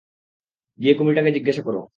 গিয়ে 0.79 0.93
কুমিরটাকে 0.93 1.31
জিজ্ঞাসা 1.31 1.61
কর। 1.61 1.75